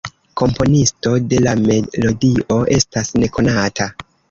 Komponisto 0.41 1.11
de 1.33 1.41
la 1.49 1.53
melodio 1.67 2.59
estas 2.81 3.15
nekonata. 3.23 3.91